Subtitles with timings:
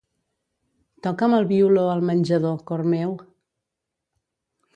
[1.07, 3.15] Toca'm el violó al menjador, cor meu.